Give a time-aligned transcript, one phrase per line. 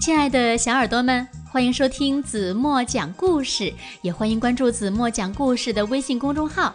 [0.00, 6.74] 亲爱的小耳朵们，欢迎收听子墨讲故事，也欢迎关注子墨讲故事的微信公众号。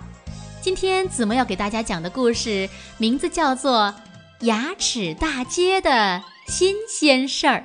[0.62, 2.70] 今天子墨要给大家讲的故事
[3.00, 3.96] 名字叫做
[4.46, 7.58] 《牙齿大街的新鲜事儿》。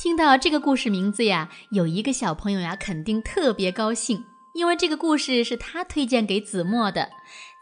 [0.00, 4.24] 听到这个故事名字呀，有一个小朋友呀，肯定特别高兴，
[4.54, 7.10] 因为这个故事是他推荐给子墨的。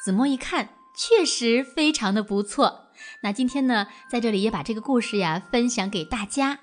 [0.04, 2.87] 子墨一看，确实非常的不错。
[3.22, 6.60] 那今天呢，在这里也把这个故事呀分享给大家。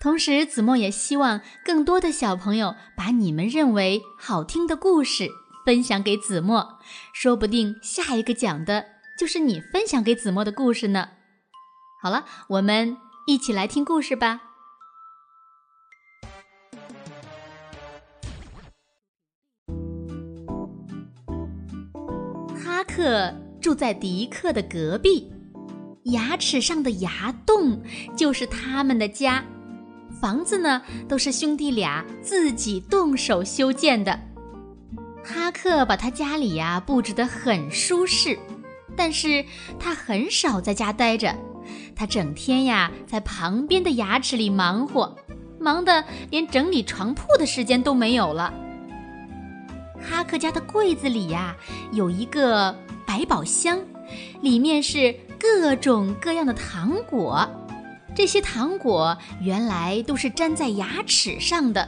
[0.00, 5.28] 同时，子墨也希望更多的小朋友把你们认为好听的故事
[5.64, 6.80] 分享给子墨，
[7.14, 8.84] 说不定下一个讲的
[9.16, 11.10] 就是你分享给子墨的故事呢。
[12.02, 12.96] 好了，我们
[13.28, 14.40] 一起来听故事吧。
[22.64, 25.31] 哈克住在迪克的隔壁。
[26.04, 27.80] 牙齿上的牙洞
[28.16, 29.44] 就是他们的家，
[30.20, 34.18] 房子呢都是兄弟俩自己动手修建的。
[35.24, 38.36] 哈克把他家里呀布置得很舒适，
[38.96, 39.44] 但是
[39.78, 41.32] 他很少在家待着，
[41.94, 45.16] 他整天呀在旁边的牙齿里忙活，
[45.60, 48.52] 忙得连整理床铺的时间都没有了。
[50.00, 51.56] 哈克家的柜子里呀
[51.92, 52.76] 有一个
[53.12, 53.78] 百宝箱，
[54.40, 55.14] 里面是。
[55.38, 57.46] 各种各样的糖果，
[58.14, 61.86] 这些糖果原来都是粘在牙齿上的，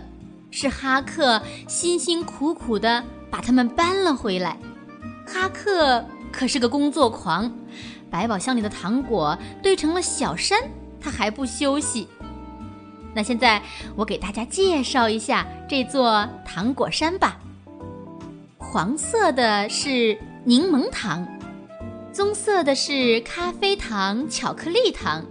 [0.50, 4.58] 是哈克辛辛苦苦的把它们搬了回来。
[5.24, 7.50] 哈克可是个工作狂，
[8.10, 10.58] 百宝箱里的糖果堆成了小山，
[11.00, 12.08] 他还不休息。
[13.14, 13.62] 那现在
[13.94, 17.38] 我给大家介绍一下这座糖果山吧。
[18.58, 21.26] 黄色的是柠檬糖。
[22.12, 25.24] 棕色的是咖啡糖、巧克力糖，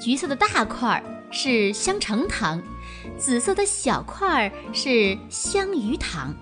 [0.00, 2.60] 橘色的大块儿是香橙糖，
[3.18, 6.34] 紫色的小块儿是香芋糖。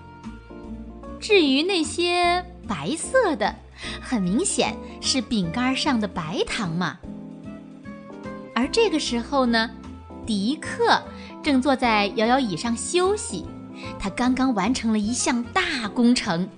[1.19, 3.53] 至于那些白色的，
[4.01, 6.97] 很明显是饼干上的白糖嘛。
[8.55, 9.69] 而这个时候呢，
[10.25, 11.03] 迪克
[11.43, 13.45] 正坐在摇摇椅上休息，
[13.99, 16.49] 他刚刚完成了一项大工程。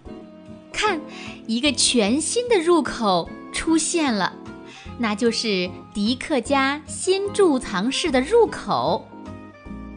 [0.72, 1.00] 看，
[1.48, 4.34] 一个全新的入口出现了，
[4.98, 9.08] 那就是迪克家新贮藏室的入口。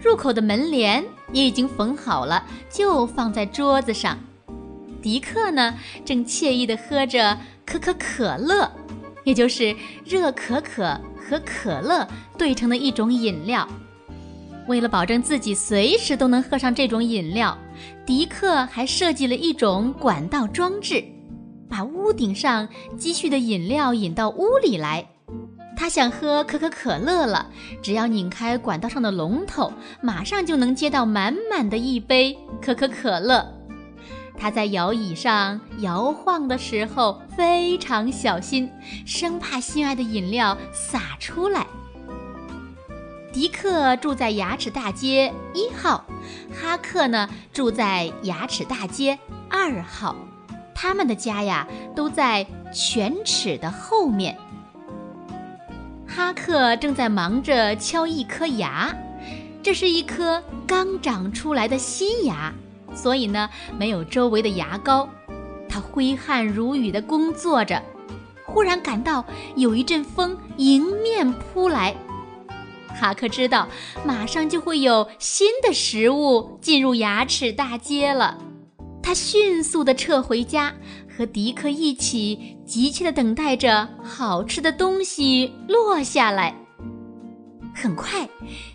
[0.00, 4.18] 入口的门帘也已经缝好了，就放在桌子上。
[5.00, 5.74] 迪克呢，
[6.04, 8.70] 正惬意地喝着可可可乐，
[9.24, 12.06] 也就是热可可和可乐
[12.36, 13.68] 兑成的一种饮料。
[14.68, 17.56] 为了保证自己随时都能喝上这种饮料，
[18.06, 21.04] 迪克还设计了一种管道装置，
[21.68, 25.06] 把屋顶上积蓄的饮料引到屋里来。
[25.76, 27.50] 他想喝可口可乐了，
[27.82, 33.44] 只要拧开管道上的龙头，马上就能接到满满的一杯可口可乐。
[34.38, 38.70] 他在摇椅上摇晃的时候非常小心，
[39.04, 41.66] 生怕心爱的饮料洒出来。
[43.32, 46.04] 迪克住在牙齿大街一号，
[46.54, 50.14] 哈克呢住在牙齿大街二号，
[50.74, 51.66] 他们的家呀
[51.96, 54.36] 都在犬齿的后面。
[56.06, 58.94] 哈克正在忙着敲一颗牙，
[59.62, 62.52] 这是一颗刚长出来的新牙，
[62.94, 65.08] 所以呢没有周围的牙膏。
[65.70, 67.82] 他挥汗如雨的工作着，
[68.44, 69.24] 忽然感到
[69.56, 71.96] 有一阵风迎面扑来。
[72.94, 73.68] 哈克知道，
[74.04, 78.38] 马上就会有新的食物进入牙齿大街了。
[79.02, 80.72] 他迅速地撤回家，
[81.08, 86.54] 和迪克一起急切地等待着好吃的东西落下来。
[87.74, 88.28] 很快，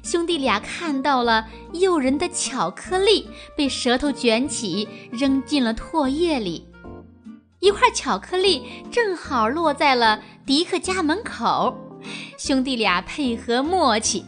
[0.04, 6.68] 兄弟俩看到了诱人的巧克力被舌头卷起，扔进了唾液里。
[7.60, 11.74] 一块巧克力正好落在了迪克家门口。
[12.38, 14.24] 兄弟俩配合默契，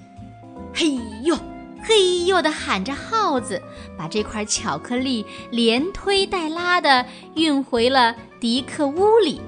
[0.74, 1.38] 嘿呦
[1.84, 3.62] 嘿呦的喊着号子，
[3.96, 9.40] 把这块巧克力连推带拉的运回了迪克屋里，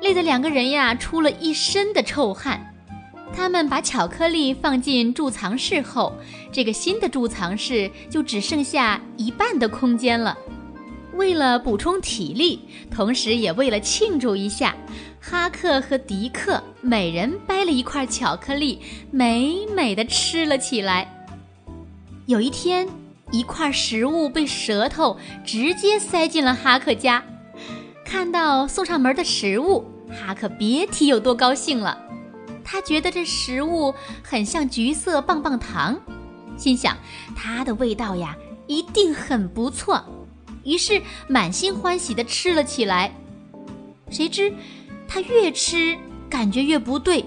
[0.00, 2.74] 累得两个人呀出了一身的臭汗。
[3.34, 6.14] 他们把巧克力放进贮藏室后，
[6.50, 10.36] 这个新的贮藏室就只剩下一半的空间了。
[11.14, 12.60] 为了补充体力，
[12.90, 14.74] 同时也为了庆祝一下。
[15.20, 18.80] 哈克和迪克每人掰了一块巧克力，
[19.10, 21.26] 美美的吃了起来。
[22.24, 22.88] 有一天，
[23.30, 27.22] 一块食物被舌头直接塞进了哈克家。
[28.04, 32.02] 看到送上门的食物，哈克别提有多高兴了。
[32.64, 36.00] 他觉得这食物很像橘色棒棒糖，
[36.56, 36.96] 心想
[37.36, 38.36] 它的味道呀
[38.66, 40.02] 一定很不错，
[40.64, 43.12] 于是满心欢喜地吃了起来。
[44.08, 44.52] 谁知
[45.12, 45.98] 他越吃
[46.30, 47.24] 感觉越不对，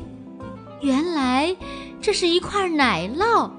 [0.79, 1.53] 原来
[2.01, 3.51] 这是一块奶酪。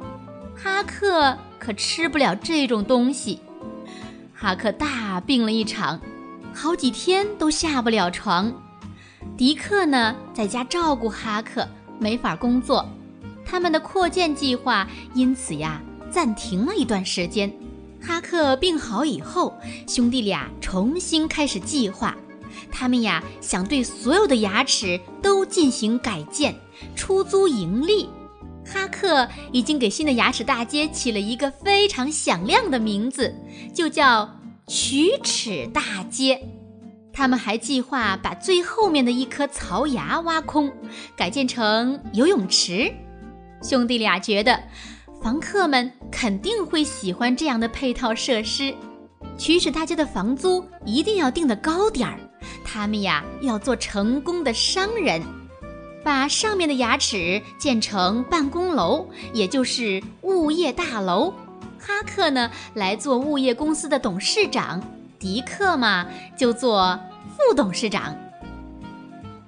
[0.56, 3.38] 哈克可吃不了这种东西，
[4.34, 6.00] 哈克大病了一场，
[6.54, 8.50] 好几天都下不了床。
[9.36, 11.68] 迪克呢，在家照顾哈克，
[11.98, 12.88] 没法工作，
[13.44, 17.52] 他们的扩建计划因此呀暂停了一段时间。
[18.00, 19.54] 哈克病好以后，
[19.86, 22.16] 兄弟俩重新开始计划，
[22.70, 26.54] 他们呀想对所有的牙齿都进行改建，
[26.94, 28.08] 出租盈利。
[28.66, 33.34] 哈克已经给新的牙齿大街起了一个非常响亮的名字，
[33.74, 34.28] 就叫
[34.66, 36.40] 龋齿大街。
[37.12, 40.72] 他们还计划把最后面的一颗槽牙挖空，
[41.14, 42.92] 改建成游泳池。
[43.62, 44.58] 兄弟俩觉得，
[45.22, 48.74] 房客们肯定会喜欢这样的配套设施。
[49.38, 52.18] 龋齿大街的房租一定要定得高点儿，
[52.64, 55.22] 他们呀要做成功的商人，
[56.02, 61.32] 把上面的牙齿建成办公楼，也就是物业大楼。
[61.78, 64.82] 哈克呢来做物业公司的董事长。
[65.18, 66.06] 迪克嘛，
[66.36, 66.98] 就做
[67.30, 68.16] 副董事长。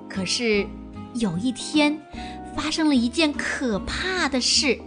[0.09, 0.67] 可是
[1.15, 1.99] 有一天，
[2.55, 4.79] 发生了一件可怕的事：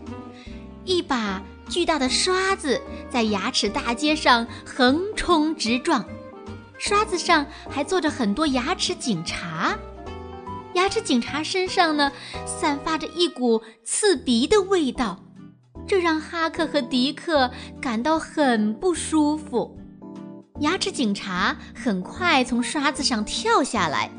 [0.85, 6.03] 一把巨大的刷子在牙齿大街上横冲直撞，
[6.79, 9.77] 刷子上还坐着很多牙齿警察。
[10.73, 12.11] 牙齿警察身上呢，
[12.45, 15.19] 散发着一股刺鼻的味道，
[15.85, 19.77] 这让哈克和迪克感到很不舒服。
[20.61, 24.09] 牙齿警察很快从刷子上跳下来，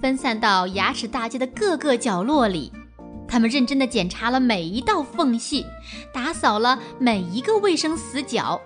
[0.00, 2.72] 分散到牙齿大街的各个角落里。
[3.28, 5.66] 他们认真地检查了每一道缝隙，
[6.14, 8.60] 打扫了每一个卫生死角，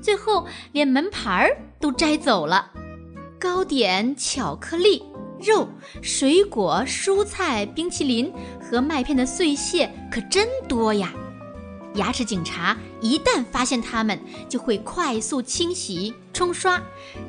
[0.00, 2.72] 最后连门牌儿都摘走了。
[3.38, 5.02] 糕点、巧克力、
[5.40, 5.68] 肉、
[6.02, 11.12] 水果、蔬菜、冰淇淋和麦片的碎屑可真多呀！
[11.94, 14.18] 牙齿警察一旦发现它们，
[14.48, 16.82] 就会快速清洗、冲刷，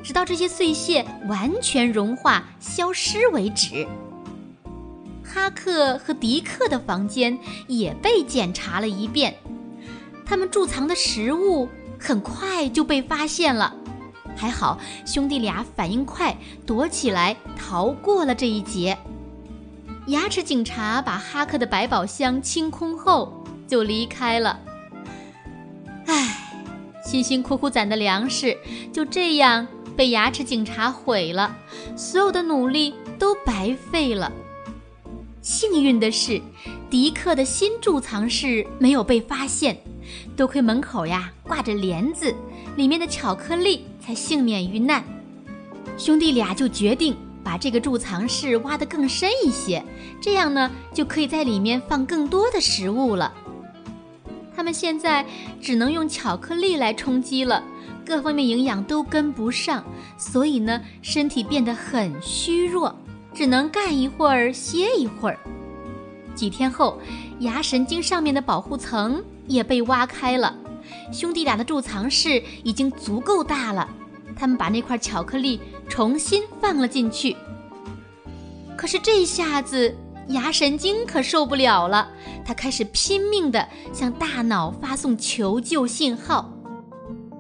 [0.04, 3.88] 直到这些碎屑完全融化消失为止。
[5.24, 9.36] 哈克和迪克的房间也被检查了一遍，
[10.26, 11.70] 他们贮藏的食物
[12.00, 13.76] 很快就被发现了。
[14.40, 16.34] 还好兄弟俩反应快，
[16.66, 18.98] 躲起来逃过了这一劫。
[20.08, 23.36] 牙齿警察把哈克的百宝箱清空后。
[23.70, 24.60] 就离开了。
[26.08, 26.66] 唉，
[27.06, 28.58] 辛辛苦苦攒的粮食
[28.92, 31.56] 就这样被牙齿警察毁了，
[31.96, 34.32] 所有的努力都白费了。
[35.44, 36.42] 幸运的是，
[36.90, 39.78] 迪克的新贮藏室没有被发现，
[40.36, 42.34] 多亏门口呀挂着帘子，
[42.76, 45.04] 里面的巧克力才幸免于难。
[45.96, 49.86] 兄弟俩就决定把这个贮藏室挖得更深一些，
[50.20, 53.32] 这样呢就可以在里面放更多的食物了。
[54.56, 55.24] 他们现在
[55.62, 57.64] 只能用巧克力来充饥了，
[58.04, 59.84] 各方面营养都跟不上，
[60.18, 62.96] 所以呢，身体变得很虚弱，
[63.32, 65.38] 只能干一会儿歇一会儿。
[66.34, 67.00] 几天后，
[67.42, 70.58] 牙神经上面的保护层也被挖开了，
[71.14, 73.88] 兄弟俩的贮藏室已经足够大了。
[74.40, 77.36] 他们把那块巧克力重新放了进去，
[78.78, 79.94] 可是这下子。
[80.30, 82.08] 牙神经可受不了了，
[82.46, 86.54] 他开始拼命地向大脑发送求救信号。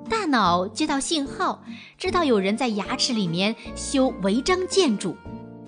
[0.10, 1.64] 大脑接到信号，
[2.00, 5.16] 知道有人在牙齿里面修违章建筑，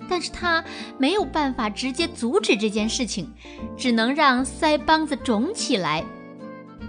[0.08, 0.64] 但是他
[0.98, 3.32] 没有办法直接阻止这件事情，
[3.76, 6.04] 只能让腮帮子肿起来。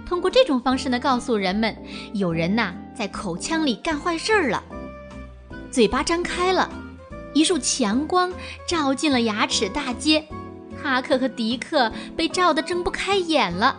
[0.06, 1.76] 通过这种方式呢，告诉人们
[2.12, 4.62] 有人呐在口腔里干坏事儿了。
[5.70, 6.70] 嘴巴张开了。
[7.36, 8.32] 一束强光
[8.64, 10.24] 照进了牙齿大街，
[10.80, 13.76] 哈克和迪克被照得睁不开眼了。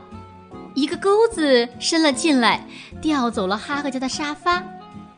[0.74, 2.68] 一个钩子伸了进来，
[3.02, 4.62] 调走了哈克家的沙发。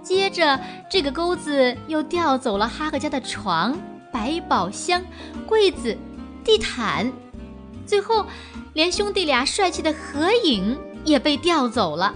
[0.03, 3.75] 接着，这个钩子又调走了哈克家的床、
[4.13, 5.03] 百宝箱、
[5.47, 5.97] 柜子、
[6.43, 7.11] 地毯，
[7.87, 8.23] 最后，
[8.73, 12.13] 连兄弟俩帅气的合影也被调走了。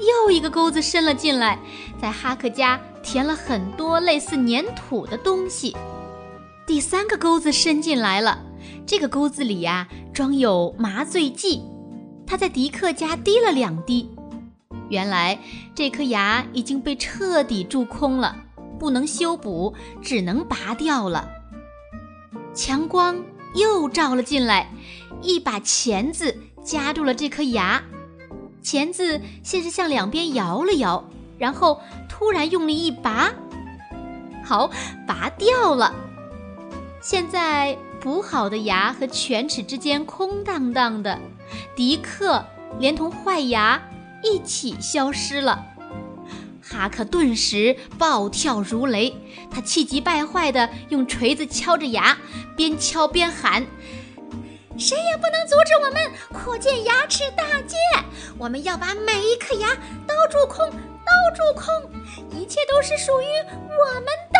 [0.00, 1.60] 又一个钩子伸了进来，
[2.00, 2.80] 在哈克家。
[3.02, 5.74] 填了很多类似粘土的东西。
[6.66, 8.44] 第三个钩子伸进来了，
[8.86, 11.62] 这个钩子里呀装有麻醉剂，
[12.26, 14.10] 他在迪克家滴了两滴。
[14.90, 15.38] 原来
[15.74, 18.36] 这颗牙已经被彻底蛀空了，
[18.78, 21.26] 不能修补，只能拔掉了。
[22.54, 23.16] 强光
[23.54, 24.70] 又照了进来，
[25.22, 27.82] 一把钳子夹住了这颗牙。
[28.62, 31.02] 钳子先是向两边摇了摇，
[31.38, 33.32] 然后突然用力一拔，
[34.44, 34.70] 好，
[35.06, 35.94] 拔掉了。
[37.00, 41.18] 现在补好的牙和犬齿之间空荡荡的，
[41.74, 42.44] 迪克
[42.78, 43.80] 连同坏牙
[44.22, 45.64] 一起消失了。
[46.62, 49.14] 哈克顿时暴跳如雷，
[49.50, 52.16] 他气急败坏地用锤子敲着牙，
[52.54, 53.66] 边敲边喊。
[54.80, 56.00] 谁也不能阻止我们
[56.32, 57.76] 扩建牙齿大街！
[58.38, 59.76] 我们要把每一颗牙
[60.08, 61.68] 都蛀空，都蛀空，
[62.30, 63.26] 一切都是属于
[63.68, 64.38] 我们的。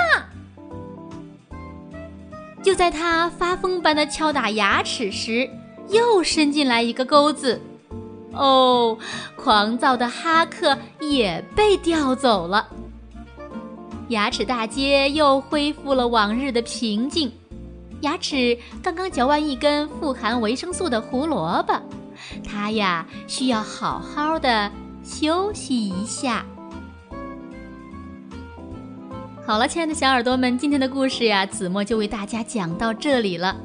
[2.63, 5.47] 就在他发疯般的敲打牙齿时，
[5.89, 7.61] 又伸进来一个钩子。
[8.33, 8.97] 哦，
[9.37, 12.67] 狂躁的哈克也被调走了。
[14.09, 17.31] 牙齿大街又恢复了往日的平静。
[18.01, 21.75] 牙齿刚刚嚼完一根富含维生素的胡萝卜，
[22.43, 24.71] 它呀需要好好的
[25.03, 26.45] 休息一下。
[29.47, 33.57] 好了，亲爱的小耳朵们，今天的故事呀，子墨就为大家讲到这里了。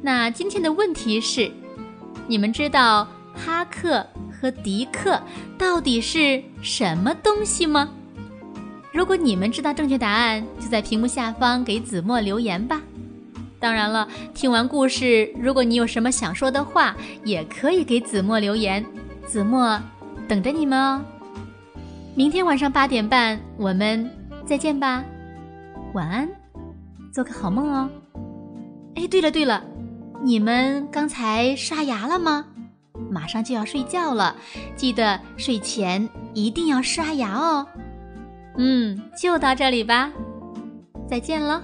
[0.00, 1.50] 那今天的问题是：
[2.26, 5.20] 你们知道哈克和迪克
[5.58, 7.88] 到底是什么东西吗？
[8.92, 12.80] 如果你们知道正确答案，就在屏幕下方给子墨留言吧。
[13.64, 16.94] 当然了，听完故事，如果你有什么想说的话，
[17.24, 18.84] 也可以给子墨留言，
[19.24, 19.80] 子墨
[20.28, 21.02] 等着你们哦。
[22.14, 24.10] 明天晚上八点半，我们
[24.44, 25.02] 再见吧，
[25.94, 26.28] 晚安，
[27.10, 27.88] 做个好梦哦。
[28.96, 29.64] 哎，对了对了，
[30.22, 32.44] 你们刚才刷牙了吗？
[33.10, 34.36] 马上就要睡觉了，
[34.76, 37.66] 记得睡前一定要刷牙哦。
[38.58, 40.12] 嗯，就到这里吧，
[41.08, 41.62] 再见了。